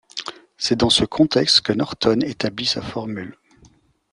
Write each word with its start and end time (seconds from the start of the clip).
C'est 0.57 0.77
dans 0.79 0.89
ce 0.89 1.05
contexte 1.05 1.61
que 1.61 1.73
Norton 1.73 2.21
établit 2.21 2.65
sa 2.65 2.81
formule. 2.81 3.37